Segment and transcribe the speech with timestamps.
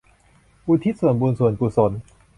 [0.67, 1.91] อุทิศส่วนบุญส่วนกุศล